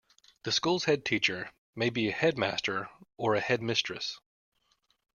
[0.45, 4.19] The school's headteacher may be a headmaster or a headmistress